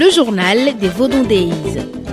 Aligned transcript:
Le 0.00 0.08
journal 0.08 0.78
des 0.78 0.88
Vaudondéis. 0.88 1.52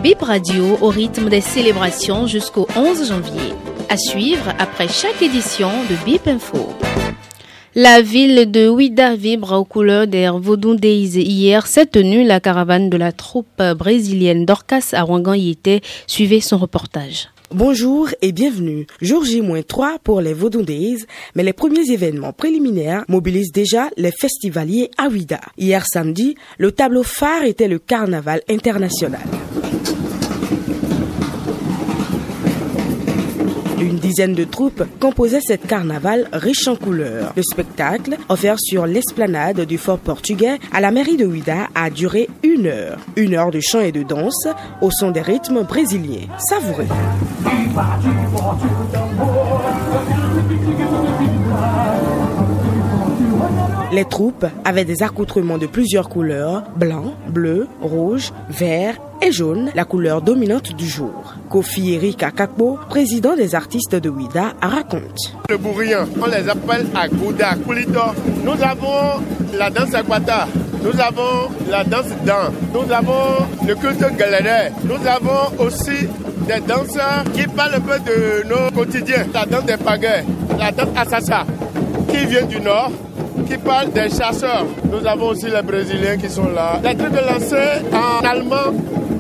Bip 0.04 0.22
Radio 0.22 0.78
au 0.82 0.90
rythme 0.90 1.30
des 1.30 1.40
célébrations 1.40 2.28
jusqu'au 2.28 2.68
11 2.76 3.08
janvier. 3.08 3.54
À 3.88 3.96
suivre 3.96 4.50
après 4.60 4.90
chaque 4.90 5.22
édition 5.22 5.70
de 5.90 5.96
Bip 6.04 6.28
Info. 6.28 6.68
La 7.76 8.02
ville 8.02 8.52
de 8.52 8.68
Ouida 8.68 9.16
vibre 9.16 9.54
aux 9.54 9.64
couleurs 9.64 10.06
des 10.06 10.30
Vaudondéis. 10.38 11.18
Hier 11.22 11.66
s'est 11.66 11.86
tenue 11.86 12.26
la 12.26 12.42
caravane 12.42 12.90
de 12.90 12.98
la 12.98 13.14
troupe 13.14 13.64
brésilienne 13.78 14.46
d'Orcas 14.46 14.90
à 14.92 15.06
Ouanganyété. 15.06 15.80
Suivez 16.08 16.42
son 16.42 16.58
reportage. 16.58 17.30
Bonjour 17.54 18.10
et 18.22 18.34
bienvenue. 18.34 18.88
Jour 19.02 19.24
J-3 19.24 20.00
pour 20.04 20.20
les 20.20 20.34
Vaudondéis, 20.34 21.06
mais 21.34 21.44
les 21.44 21.54
premiers 21.54 21.92
événements 21.92 22.34
préliminaires 22.34 23.06
mobilisent 23.08 23.54
déjà 23.54 23.90
les 23.96 24.12
festivaliers 24.12 24.92
à 24.98 25.08
Ouida. 25.08 25.40
Hier 25.58 25.86
samedi, 25.88 26.36
le 26.58 26.74
tableau 26.74 27.04
phare 27.04 27.44
était 27.44 27.70
le 27.70 27.80
carnaval 27.80 28.42
international. 28.50 29.22
Une 33.80 33.98
dizaine 33.98 34.34
de 34.34 34.44
troupes 34.44 34.84
composaient 35.00 35.42
cette 35.42 35.68
carnaval 35.68 36.28
riche 36.34 36.68
en 36.68 36.76
couleurs. 36.76 37.32
Le 37.36 37.44
spectacle, 37.44 38.18
offert 38.28 38.60
sur 38.60 38.88
l'esplanade 38.88 39.62
du 39.62 39.78
fort 39.78 40.00
portugais 40.00 40.58
à 40.74 40.82
la 40.82 40.90
mairie 40.90 41.18
de 41.18 41.26
Ouida, 41.26 41.68
a 41.76 41.90
duré 41.90 42.28
une 42.42 42.66
heure. 42.66 42.98
Une 43.16 43.36
heure 43.36 43.52
de 43.52 43.60
chant 43.60 43.82
et 43.82 43.92
de 43.92 44.02
danse 44.02 44.48
au 44.82 44.90
son 44.90 45.12
des 45.12 45.22
rythmes 45.22 45.64
brésiliens. 45.64 46.28
Savourez. 46.40 46.88
Les 53.94 54.06
troupes 54.06 54.46
avaient 54.66 54.86
des 54.86 55.04
accoutrements 55.04 55.58
de 55.58 55.68
plusieurs 55.68 56.10
couleurs, 56.10 56.64
blanc, 56.76 57.14
bleu, 57.30 57.68
rouge, 57.82 58.32
vert 58.50 58.98
et 59.22 59.32
jaune, 59.32 59.72
la 59.76 59.86
couleur 59.86 60.22
dominante 60.22 60.74
du 60.76 60.88
jour. 60.88 61.34
Kofi 61.50 61.94
Eric 61.94 62.24
Akakbo, 62.24 62.78
président 62.90 63.36
des 63.36 63.56
artistes 63.56 63.96
de 63.96 64.10
Ouida, 64.10 64.54
raconte. 64.62 65.34
Le 65.50 65.58
bourrien, 65.58 66.06
on 66.22 66.26
les 66.26 66.48
appelle 66.50 66.86
Agouda, 66.96 67.56
Kulito. 67.68 68.00
Nous 68.44 68.64
avons 68.64 69.24
la 69.58 69.70
danse 69.70 69.94
Akwata, 69.94 70.48
nous 70.84 71.00
avons 71.00 71.50
la 71.70 71.84
danse 71.84 72.06
Dan, 72.26 72.52
nous 72.74 72.92
avons 72.92 73.46
le 73.66 73.76
culte 73.76 74.18
galéré, 74.18 74.72
nous 74.84 75.08
avons 75.08 75.66
aussi 75.66 76.08
des 76.48 76.60
danseurs 76.66 77.24
qui 77.34 77.46
parlent 77.48 77.76
un 77.76 77.80
peu 77.80 78.00
de 78.00 78.48
nos 78.48 78.72
quotidiens, 78.72 79.26
la 79.34 79.46
danse 79.46 79.66
des 79.66 79.78
pagaies, 79.78 80.24
la 80.60 80.72
danse 80.72 80.90
Assasa, 80.96 81.46
qui 82.10 82.26
vient 82.26 82.46
du 82.46 82.60
nord, 82.62 82.92
qui 83.48 83.58
parle 83.58 83.92
des 83.92 84.10
chasseurs. 84.10 84.66
Nous 84.92 85.06
avons 85.08 85.28
aussi 85.30 85.46
les 85.48 85.62
Brésiliens 85.62 86.18
qui 86.18 86.30
sont 86.30 86.50
là. 86.50 86.80
Les 86.84 86.96
trucs 86.96 87.12
de 87.12 87.20
lancer 87.20 87.82
en 87.94 88.26
allemand, 88.26 88.74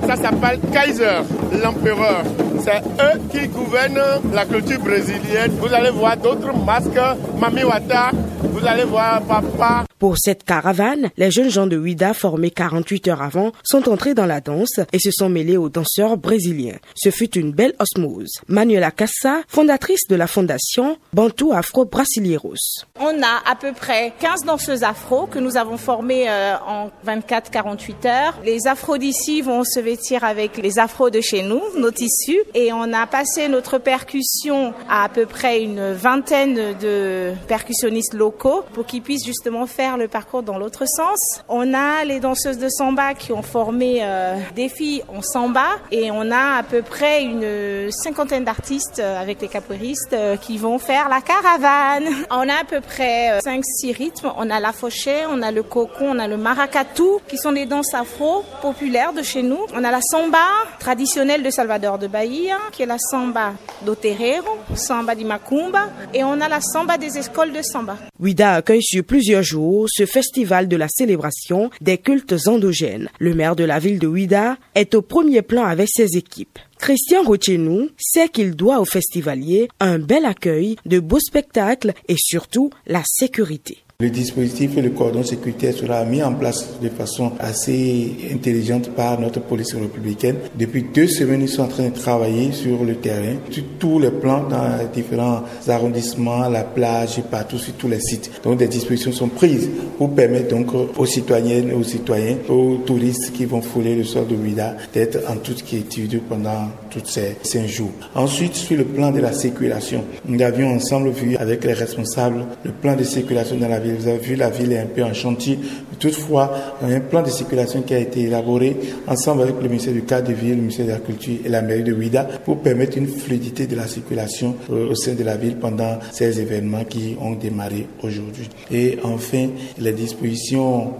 ça 0.06 0.16
s'appelle 0.16 0.59
Kaiser, 0.72 1.23
l'empereur. 1.64 2.23
C'est 2.59 2.81
eux 3.02 3.20
qui 3.31 3.48
gouvernent 3.48 4.22
la 4.34 4.45
culture 4.45 4.80
brésilienne. 4.80 5.52
Vous 5.59 5.73
allez 5.73 5.92
voir 5.92 6.17
d'autres 6.17 6.53
masques, 6.66 7.00
Mami 7.40 7.64
Wata, 7.64 8.12
vous 8.44 8.66
allez 8.66 8.84
voir 8.84 9.22
Papa. 9.22 9.86
Pour 10.00 10.17
cette 10.17 10.44
caravane, 10.44 11.09
les 11.17 11.31
jeunes 11.31 11.50
gens 11.50 11.66
de 11.66 11.76
Ouida 11.76 12.14
formés 12.14 12.52
48 12.52 13.08
heures 13.08 13.22
avant 13.22 13.52
sont 13.64 13.90
entrés 13.90 14.14
dans 14.14 14.28
la 14.28 14.42
danse 14.42 14.80
et 14.94 15.00
se 15.00 15.09
sont 15.12 15.30
mêlés 15.30 15.58
aux 15.58 15.70
danseurs 15.70 16.17
brésiliens. 16.17 16.78
Ce 16.95 17.09
fut 17.09 17.36
une 17.36 17.52
belle 17.52 17.73
osmose. 17.80 18.30
Manuela 18.48 18.92
Cassa, 18.92 19.42
fondatrice 19.48 20.08
de 20.08 20.16
la 20.16 20.28
fondation 20.28 20.98
Bantu 21.14 21.52
Afro 21.52 21.86
Brasileiros. 21.86 22.84
On 23.00 23.23
a 23.23 23.50
à 23.50 23.56
peu 23.56 23.73
près 23.73 24.14
15 24.20 24.44
danseuses 24.45 24.84
afro 24.84 25.25
que 25.25 25.40
nous 25.40 25.58
avons 25.58 25.78
formées 25.78 26.30
euh, 26.30 26.56
en 26.68 26.92
24-48 27.06 28.08
heures. 28.08 28.40
Les 28.45 28.68
afros 28.68 29.00
d'ici 29.00 29.42
vont 29.42 29.64
se 29.64 29.80
vêtir 29.80 30.23
avec 30.23 30.58
les 30.58 30.78
afros 30.78 31.09
de 31.09 31.22
chez 31.22 31.42
nous, 31.42 31.62
nos 31.78 31.92
tissus, 31.92 32.42
et 32.53 32.72
on 32.72 32.94
a 32.94 33.07
passé 33.07 33.47
notre 33.47 33.80
percussion 33.80 34.74
à 34.88 35.07
à 35.07 35.09
peu 35.09 35.25
près 35.25 35.62
une 35.63 35.94
vingtaine 35.94 36.78
de 36.78 37.31
percussionnistes 37.47 38.13
locaux 38.13 38.66
pour 38.74 38.86
qu'ils 38.86 39.02
puissent 39.02 39.25
justement 39.25 39.66
faire 39.66 39.87
le 39.96 40.08
parcours 40.08 40.44
dans 40.44 40.58
l'autre 40.58 40.84
sens. 40.86 41.44
On 41.48 41.74
a 41.74 42.03
les 42.03 42.20
danseuses 42.20 42.58
de 42.58 42.68
samba 42.68 43.14
qui 43.14 43.31
ont 43.31 43.42
formé 43.42 44.00
euh, 44.02 44.36
des 44.56 44.68
filles 44.68 45.03
en 45.08 45.22
samba 45.22 45.68
et 45.92 46.12
on 46.12 46.31
a 46.31 46.58
à 46.58 46.64
peu 46.64 46.81
près 46.81 47.24
une 47.24 47.92
cinquantaine 47.92 48.44
d'artistes 48.44 49.00
euh, 49.00 49.22
avec 49.22 49.42
les 49.42 49.48
capoeiristes 49.48 50.14
euh, 50.14 50.36
qui 50.36 50.58
vont 50.58 50.80
faire 50.80 51.08
la 51.08 51.22
caravane. 51.22 52.12
On 52.31 52.50
a 52.50 52.62
à 52.62 52.64
peu 52.68 52.81
près 52.81 53.40
5-6 53.40 53.96
rythmes. 53.96 54.31
On 54.38 54.50
a 54.50 54.59
la 54.59 54.74
fauchée, 54.74 55.25
on 55.30 55.42
a 55.42 55.52
le 55.52 55.64
cocon, 55.64 56.09
on 56.09 56.19
a 56.19 56.28
le 56.28 56.38
maracatu 56.38 57.04
qui 57.28 57.38
sont 57.38 57.52
des 57.52 57.66
danses 57.66 57.94
afro 57.94 58.44
populaires 58.62 59.14
de 59.14 59.22
chez 59.22 59.44
nous. 59.44 59.59
On 59.74 59.84
a 59.84 59.92
la 59.92 60.02
samba 60.02 60.40
traditionnelle 60.80 61.44
de 61.44 61.50
Salvador 61.50 62.00
de 62.00 62.08
Bahia 62.08 62.58
qui 62.72 62.84
est 62.84 62.88
la 62.88 62.98
samba 62.98 63.54
do 63.86 63.96
terreiro, 63.96 64.58
samba 64.74 65.14
di 65.14 65.24
macumba 65.24 65.90
et 66.14 66.24
on 66.24 66.42
a 66.42 66.50
la 66.50 66.62
samba 66.62 66.98
des 66.98 67.18
écoles 67.18 67.52
de 67.52 67.62
samba. 67.62 67.98
Ouida 68.19 68.56
accueille 68.56 68.81
sur 68.81 69.04
plusieurs 69.04 69.44
jours 69.44 69.76
ce 69.88 70.05
festival 70.05 70.67
de 70.67 70.75
la 70.75 70.88
célébration 70.88 71.69
des 71.81 71.97
cultes 71.97 72.47
endogènes. 72.47 73.09
Le 73.19 73.35
maire 73.35 73.55
de 73.55 73.63
la 73.63 73.79
ville 73.79 73.99
de 73.99 74.07
Ouida 74.07 74.57
est 74.75 74.95
au 74.95 75.01
premier 75.01 75.41
plan 75.41 75.65
avec 75.65 75.89
ses 75.89 76.17
équipes. 76.17 76.59
Christian 76.79 77.23
Rochenou 77.23 77.89
sait 77.97 78.29
qu'il 78.29 78.55
doit 78.55 78.79
aux 78.79 78.85
festivaliers 78.85 79.67
un 79.79 79.99
bel 79.99 80.25
accueil, 80.25 80.77
de 80.85 80.99
beaux 80.99 81.19
spectacles 81.19 81.93
et 82.07 82.15
surtout 82.17 82.69
la 82.85 83.03
sécurité. 83.05 83.79
Le 84.00 84.12
dispositif 84.12 84.78
et 84.78 84.84
le 84.84 84.91
cordon 84.91 85.24
sécuritaire 85.24 85.74
sera 85.74 86.06
mis 86.06 86.22
en 86.22 86.35
place 86.35 86.80
de 86.80 86.88
façon 86.88 87.31
assez 87.40 88.12
intelligente 88.31 88.91
par 88.91 89.19
notre 89.19 89.41
police 89.41 89.74
républicaine. 89.74 90.35
Depuis 90.56 90.85
deux 90.94 91.08
semaines, 91.08 91.41
ils 91.41 91.50
sont 91.50 91.63
en 91.63 91.68
train 91.68 91.90
de 91.90 91.96
travailler 91.96 92.52
sur 92.52 92.84
le 92.84 92.97
terrain, 92.97 93.38
sur 93.50 93.63
tous 93.80 93.97
les 93.97 94.12
plans, 94.12 94.47
dans 94.47 94.78
les 94.78 94.86
différents 94.94 95.41
arrondissements, 95.68 96.47
la 96.47 96.63
plage 96.63 97.24
partout, 97.31 97.57
sur 97.57 97.74
tous 97.74 97.88
les 97.88 98.00
sites. 98.00 98.30
Donc 98.44 98.59
des 98.59 98.68
dispositions 98.68 99.12
sont 99.12 99.30
prises 99.30 99.68
pour 99.97 100.13
permettre 100.13 100.50
donc 100.50 100.68
aux 100.75 101.06
citoyennes, 101.07 101.74
aux 101.74 101.84
citoyens, 101.84 102.38
aux 102.50 102.75
touristes 102.86 103.34
qui 103.34 103.46
vont 103.46 103.63
fouler 103.63 103.96
le 103.96 104.03
sol 104.03 104.28
de 104.28 104.36
Ouida 104.36 104.75
d'être 104.94 105.28
en 105.28 105.38
toute 105.38 105.63
quiétude 105.63 106.22
pendant 106.30 106.69
tous 106.91 107.02
ces 107.03 107.38
cinq 107.41 107.66
jours. 107.66 107.94
Ensuite, 108.13 108.53
sur 108.53 108.78
le 108.78 108.86
plan 108.86 109.09
de 109.09 109.22
la 109.22 109.34
circulation, 109.34 110.03
nous 110.28 110.40
avions 110.44 110.69
ensemble 110.69 111.09
vu 111.09 111.36
avec 111.38 111.63
les 111.63 111.74
responsables 111.74 112.46
le 112.63 112.72
plan 112.74 112.96
de 112.96 113.03
circulation 113.03 113.57
dans 113.57 113.68
la 113.68 113.80
ville 113.80 113.87
vous 113.92 114.08
avez 114.08 114.18
vu, 114.18 114.36
la 114.36 114.50
ville 114.50 114.72
est 114.72 114.80
un 114.80 114.86
peu 114.86 115.03
en 115.03 115.14
chantier. 115.14 115.59
Toutefois, 116.00 116.75
un 116.81 117.00
plan 117.00 117.24
de 117.24 117.30
circulation 117.30 117.81
qui 117.81 117.94
a 117.94 118.00
été 118.00 118.22
élaboré 118.22 118.78
ensemble 119.08 119.42
avec 119.44 119.56
le 119.62 119.68
ministère 119.68 119.94
du 119.94 120.03
cadre 120.03 120.28
de 120.28 120.34
ville, 120.34 120.52
le 120.52 120.62
ministère 120.62 120.86
de 120.86 120.92
la 120.92 121.00
Culture 121.00 121.38
et 121.44 121.50
la 121.50 121.62
mairie 121.62 121.84
de 121.84 121.94
Ouida 121.94 122.24
pour 122.46 122.59
permettre 122.59 122.98
une 122.98 123.08
fluidité 123.08 123.66
de 123.66 123.75
la 123.75 123.88
circulation 123.88 124.56
euh, 124.72 124.92
au 124.92 124.96
sein 124.96 125.14
de 125.14 125.24
la 125.24 125.38
ville 125.38 125.56
pendant 125.56 125.98
ces 126.12 126.40
événements 126.40 126.84
qui 126.84 127.18
ont 127.20 127.34
démarré 127.34 127.88
aujourd'hui. 128.03 128.48
Et 128.72 129.00
enfin, 129.03 129.48
les 129.80 129.94
dispositions 129.94 130.94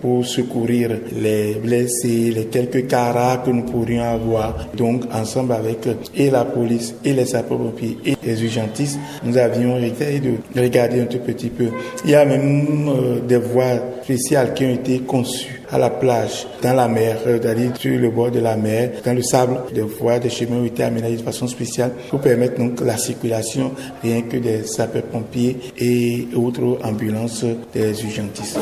pour 0.00 0.26
secourir 0.26 0.90
les 1.20 1.54
blessés, 1.54 2.32
les 2.34 2.46
quelques 2.46 2.86
caras 2.86 3.38
que 3.38 3.50
nous 3.50 3.62
pourrions 3.62 4.02
avoir. 4.02 4.68
Donc, 4.76 5.04
ensemble 5.12 5.52
avec 5.52 5.88
et 6.16 6.30
la 6.30 6.44
police 6.44 6.94
et 7.04 7.12
les 7.12 7.26
sapeurs-pompiers 7.26 7.98
et 8.04 8.16
les 8.24 8.42
urgentistes, 8.44 8.98
nous 9.24 9.36
avions 9.36 9.78
essayé 9.78 10.20
de 10.20 10.34
regarder 10.60 11.00
un 11.00 11.06
tout 11.06 11.18
petit 11.18 11.48
peu 11.48 11.68
il 12.04 12.10
y 12.10 12.14
a 12.14 12.24
même 12.24 12.88
euh, 12.88 13.20
des 13.20 13.36
voies 13.36 13.78
spéciales 14.02 14.54
qui 14.54 14.64
ont 14.64 14.70
été 14.74 15.00
conçues 15.00 15.60
à 15.70 15.78
la 15.78 15.90
plage, 15.90 16.46
dans 16.62 16.74
la 16.74 16.88
mer, 16.88 17.18
euh, 17.26 17.38
c'est-à-dire 17.40 17.76
sur 17.76 17.98
le 17.98 18.10
bord 18.10 18.30
de 18.30 18.40
la 18.40 18.56
mer, 18.56 18.90
dans 19.04 19.14
le 19.14 19.22
sable. 19.22 19.60
Des 19.74 19.82
voies, 19.82 20.18
des 20.18 20.30
chemins 20.30 20.56
ont 20.56 20.64
été 20.64 20.82
aménagés 20.82 21.16
de 21.16 21.22
façon 21.22 21.46
spéciale 21.46 21.92
pour 22.08 22.20
permettre 22.20 22.58
donc 22.58 22.80
la 22.80 22.96
circulation 22.96 23.72
rien 24.02 24.22
que 24.22 24.36
des 24.36 24.64
sapeurs-pompiers 24.64 25.58
et 25.76 26.28
autres 26.34 26.78
ambulances 26.84 27.44
des 27.74 28.02
urgentistes. 28.02 28.58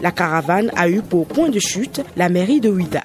La 0.00 0.10
caravane 0.10 0.70
a 0.76 0.88
eu 0.88 1.00
pour 1.00 1.26
point 1.26 1.48
de 1.48 1.58
chute 1.58 2.02
la 2.16 2.28
mairie 2.28 2.60
de 2.60 2.68
Ouida. 2.68 3.02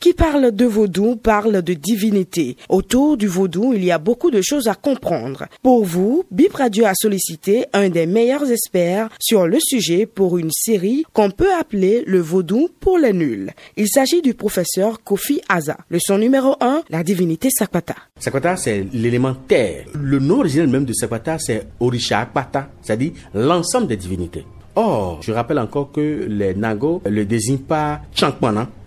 Qui 0.00 0.12
parle 0.12 0.52
de 0.52 0.64
vaudou 0.64 1.16
parle 1.16 1.62
de 1.62 1.74
divinité. 1.74 2.56
Autour 2.68 3.16
du 3.16 3.26
vaudou, 3.26 3.72
il 3.74 3.84
y 3.84 3.90
a 3.90 3.98
beaucoup 3.98 4.30
de 4.30 4.40
choses 4.42 4.68
à 4.68 4.74
comprendre. 4.74 5.46
Pour 5.62 5.84
vous, 5.84 6.24
Bip 6.30 6.54
Radio 6.54 6.86
a 6.86 6.94
sollicité 6.94 7.66
un 7.72 7.88
des 7.88 8.06
meilleurs 8.06 8.50
experts 8.50 9.08
sur 9.18 9.46
le 9.46 9.58
sujet 9.60 10.06
pour 10.06 10.38
une 10.38 10.50
série 10.52 11.04
qu'on 11.12 11.30
peut 11.30 11.52
appeler 11.58 12.04
le 12.06 12.20
vaudou 12.20 12.68
pour 12.80 12.98
les 12.98 13.12
nuls. 13.12 13.52
Il 13.76 13.88
s'agit 13.88 14.22
du 14.22 14.34
professeur 14.34 15.02
Kofi 15.02 15.40
Aza. 15.48 15.76
Le 15.88 15.98
son 15.98 16.18
numéro 16.18 16.54
1, 16.60 16.82
la 16.90 17.02
divinité 17.02 17.50
Sakwata. 17.50 17.96
Sakwata, 18.18 18.56
c'est 18.56 18.86
l'élément 18.92 19.34
terre. 19.34 19.86
Le 19.94 20.18
nom 20.18 20.40
original 20.40 20.68
même 20.68 20.84
de 20.84 20.92
Sakwata, 20.92 21.38
c'est 21.38 21.66
Orisha 21.80 22.20
Akpata, 22.20 22.68
c'est-à-dire 22.82 23.12
l'ensemble 23.34 23.88
des 23.88 23.96
divinités. 23.96 24.44
Or, 24.76 25.20
je 25.22 25.32
rappelle 25.32 25.58
encore 25.58 25.90
que 25.90 26.26
les 26.28 26.54
Nago 26.54 27.02
le 27.04 27.24
désignent 27.24 27.58
pas 27.58 28.00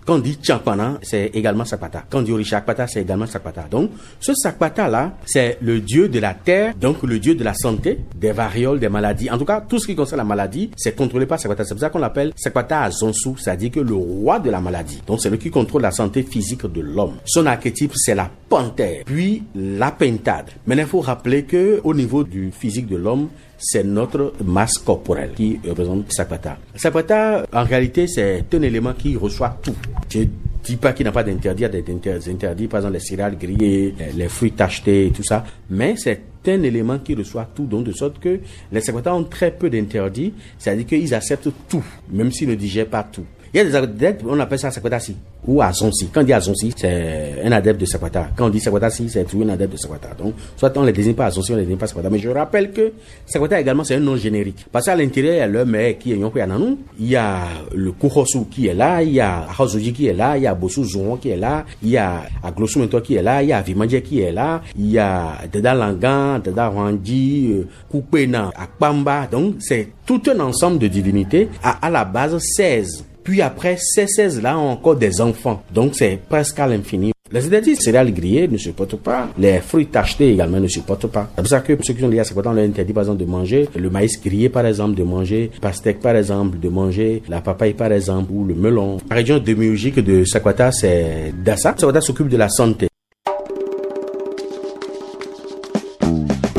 Quand 0.04 0.16
on 0.16 0.18
dit 0.18 0.36
Champana, 0.42 0.98
c'est 1.02 1.26
également 1.32 1.64
Sakpata. 1.64 2.04
Quand 2.10 2.18
on 2.18 2.22
dit 2.22 2.32
Orishakpata, 2.32 2.88
c'est 2.88 3.02
également 3.02 3.26
Sakpata. 3.26 3.66
Donc, 3.70 3.90
ce 4.18 4.34
Sakpata-là, 4.34 5.12
c'est 5.24 5.58
le 5.62 5.80
dieu 5.80 6.08
de 6.08 6.18
la 6.18 6.34
terre, 6.34 6.74
donc 6.74 7.04
le 7.04 7.20
dieu 7.20 7.36
de 7.36 7.44
la 7.44 7.54
santé, 7.54 8.00
des 8.16 8.32
varioles, 8.32 8.80
des 8.80 8.88
maladies. 8.88 9.30
En 9.30 9.38
tout 9.38 9.44
cas, 9.44 9.60
tout 9.60 9.78
ce 9.78 9.86
qui 9.86 9.94
concerne 9.94 10.18
la 10.18 10.24
maladie, 10.24 10.70
c'est 10.76 10.96
contrôlé 10.96 11.26
par 11.26 11.38
Sakpata. 11.38 11.64
C'est 11.64 11.74
pour 11.74 11.80
ça 11.80 11.90
qu'on 11.90 12.00
l'appelle 12.00 12.32
Sakpata 12.34 12.82
Azonsu, 12.82 13.30
c'est-à-dire 13.38 13.70
que 13.70 13.80
le 13.80 13.94
roi 13.94 14.40
de 14.40 14.50
la 14.50 14.60
maladie. 14.60 15.00
Donc, 15.06 15.20
c'est 15.20 15.30
le 15.30 15.36
qui 15.36 15.50
contrôle 15.50 15.82
la 15.82 15.92
santé 15.92 16.24
physique 16.24 16.66
de 16.66 16.80
l'homme. 16.80 17.14
Son 17.24 17.46
archétype, 17.46 17.92
c'est 17.94 18.16
la 18.16 18.28
panthère, 18.48 19.04
puis 19.06 19.44
la 19.54 19.92
pentade. 19.92 20.50
Mais 20.66 20.76
il 20.76 20.86
faut 20.86 21.00
rappeler 21.00 21.44
que 21.44 21.80
au 21.84 21.94
niveau 21.94 22.24
du 22.24 22.50
physique 22.50 22.88
de 22.88 22.96
l'homme, 22.96 23.28
c'est 23.62 23.84
notre 23.84 24.34
masse 24.44 24.76
corporelle 24.78 25.32
qui 25.34 25.58
représente 25.66 26.12
Sakpata. 26.12 26.58
Sakpata, 26.74 27.46
en 27.52 27.64
réalité, 27.64 28.08
c'est 28.08 28.44
un 28.52 28.62
élément 28.62 28.92
qui 28.92 29.16
reçoit 29.16 29.56
tout. 29.62 29.76
Je 30.10 30.24
dis 30.64 30.76
pas 30.76 30.92
qu'il 30.92 31.04
n'a 31.04 31.12
pas 31.12 31.22
d'interdit, 31.22 31.64
des 31.68 32.30
interdits, 32.30 32.66
par 32.66 32.80
exemple 32.80 32.94
les 32.94 33.00
céréales 33.00 33.38
grillées, 33.38 33.94
les 34.14 34.28
fruits 34.28 34.52
tachetés, 34.52 35.12
tout 35.14 35.24
ça, 35.24 35.44
mais 35.70 35.94
c'est 35.96 36.20
un 36.46 36.62
élément 36.62 36.98
qui 36.98 37.14
reçoit 37.14 37.48
tout, 37.54 37.64
donc 37.64 37.84
de 37.84 37.92
sorte 37.92 38.18
que 38.18 38.40
les 38.72 38.80
Sakpata 38.80 39.14
ont 39.14 39.24
très 39.24 39.52
peu 39.52 39.70
d'interdits, 39.70 40.34
c'est-à-dire 40.58 40.86
qu'ils 40.86 41.14
acceptent 41.14 41.50
tout, 41.68 41.84
même 42.10 42.32
s'ils 42.32 42.48
ne 42.48 42.56
digèrent 42.56 42.88
pas 42.88 43.04
tout. 43.04 43.24
Il 43.54 43.58
y 43.58 43.60
a 43.60 43.64
des 43.64 43.76
adeptes, 43.76 44.22
on 44.26 44.40
appelle 44.40 44.58
ça 44.58 44.70
Sakwatasi 44.70 45.14
ou 45.46 45.60
Azonsi. 45.60 46.08
Quand 46.10 46.22
on 46.22 46.24
dit 46.24 46.32
Azonsi, 46.32 46.72
c'est 46.74 47.34
un 47.44 47.52
adepte 47.52 47.80
de 47.82 47.84
Sakwata. 47.84 48.28
Quand 48.34 48.46
on 48.46 48.48
dit 48.48 48.60
Sakwatasi, 48.60 49.10
c'est 49.10 49.24
toujours 49.24 49.44
un 49.44 49.50
adepte 49.50 49.72
de 49.72 49.76
Sakwata. 49.76 50.08
Donc, 50.18 50.32
soit 50.56 50.74
on 50.78 50.82
les 50.84 50.92
désigne 50.92 51.12
pas 51.12 51.26
Azonsi, 51.26 51.52
on 51.52 51.56
les 51.56 51.64
désigne 51.64 51.76
pas 51.76 51.86
Sakwata. 51.86 52.08
Mais 52.08 52.18
je 52.18 52.30
rappelle 52.30 52.72
que 52.72 52.92
Sakwata 53.26 53.60
également, 53.60 53.84
c'est 53.84 53.96
un 53.96 54.00
nom 54.00 54.16
générique. 54.16 54.64
Parce 54.72 54.86
qu'à 54.86 54.96
l'intérieur, 54.96 55.34
il 55.34 55.38
y 55.38 55.40
a 55.40 55.46
le 55.48 55.66
mec 55.66 55.98
qui 55.98 56.12
est 56.12 56.46
Nanou, 56.46 56.78
il 56.98 57.08
y 57.08 57.16
a 57.16 57.40
le 57.74 57.92
Kuhosu 57.92 58.46
qui 58.50 58.68
est 58.68 58.74
là, 58.74 59.02
il 59.02 59.12
y 59.12 59.20
a 59.20 59.46
Hazoji 59.58 59.92
qui 59.92 60.06
est 60.06 60.14
là, 60.14 60.38
il 60.38 60.44
y 60.44 60.46
a 60.46 60.54
Bosu 60.54 60.82
Zouon 60.82 61.18
qui 61.18 61.28
est 61.28 61.36
là, 61.36 61.66
il 61.82 61.90
y 61.90 61.98
a 61.98 62.22
Aglosu 62.42 62.78
Mento 62.78 63.02
qui 63.02 63.16
est 63.16 63.22
là, 63.22 63.42
il 63.42 63.50
y 63.50 63.52
a 63.52 63.60
Vimandje 63.60 64.00
qui 64.00 64.20
est 64.20 64.32
là, 64.32 64.62
il 64.78 64.92
y 64.92 64.98
a 64.98 65.34
Deda 65.52 65.74
Langan, 65.74 66.38
Deda 66.38 66.68
Randi, 66.68 67.64
euh, 67.92 68.50
Akpamba. 68.56 69.26
Donc, 69.30 69.56
c'est 69.58 69.88
tout 70.06 70.22
un 70.34 70.40
ensemble 70.40 70.78
de 70.78 70.88
divinités 70.88 71.50
à, 71.62 71.84
à 71.86 71.90
la 71.90 72.06
base 72.06 72.38
16 72.38 73.11
puis 73.22 73.42
après, 73.42 73.76
ces 73.78 74.06
16-là 74.06 74.58
ont 74.58 74.70
encore 74.70 74.96
des 74.96 75.20
enfants. 75.20 75.62
Donc 75.72 75.94
c'est 75.94 76.18
presque 76.28 76.58
à 76.58 76.66
l'infini. 76.66 77.12
Les 77.30 77.46
interdits 77.46 77.76
céréales 77.76 78.12
grillées 78.12 78.46
ne 78.46 78.58
supportent 78.58 78.96
pas. 78.96 79.30
Les 79.38 79.60
fruits 79.60 79.86
tachetés 79.86 80.32
également 80.32 80.60
ne 80.60 80.68
supportent 80.68 81.06
pas. 81.06 81.30
C'est 81.34 81.40
pour 81.40 81.48
ça 81.48 81.60
que 81.60 81.72
ceux 81.82 81.94
qui 81.94 82.02
sont 82.02 82.08
liés 82.08 82.20
à 82.20 82.24
Sakwata, 82.24 82.50
on 82.50 82.52
leur 82.52 82.64
interdit 82.64 82.92
par 82.92 83.04
exemple 83.04 83.20
de 83.20 83.24
manger 83.24 83.68
le 83.74 83.88
maïs 83.88 84.20
grillé 84.22 84.50
par 84.50 84.66
exemple, 84.66 84.96
de 84.96 85.02
manger 85.02 85.50
pastèque 85.62 86.00
par 86.00 86.14
exemple, 86.14 86.58
de 86.58 86.68
manger 86.68 87.22
la 87.30 87.40
papaye 87.40 87.72
par 87.72 87.90
exemple, 87.90 88.30
ou 88.30 88.44
le 88.44 88.54
melon. 88.54 88.98
La 89.08 89.16
région 89.16 89.38
démiurgique 89.38 89.98
de 90.00 90.24
Sakwata, 90.24 90.72
c'est 90.72 91.32
Dassa. 91.42 91.74
Sakwata 91.74 92.02
s'occupe 92.02 92.28
de 92.28 92.36
la 92.36 92.50
santé. 92.50 92.88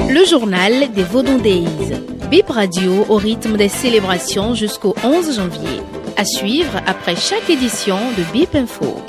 Le 0.10 0.26
journal 0.28 0.92
des 0.96 1.04
Vaudondéis. 1.04 1.68
Bip 2.32 2.50
Radio 2.50 3.06
au 3.10 3.18
rythme 3.18 3.58
des 3.58 3.70
célébrations 3.70 4.56
jusqu'au 4.56 4.96
11 5.04 5.36
janvier. 5.36 5.82
À 6.16 6.26
suivre 6.26 6.78
après 6.86 7.16
chaque 7.16 7.50
édition 7.50 7.98
de 8.18 8.24
Bip 8.32 8.56
Info. 8.56 9.02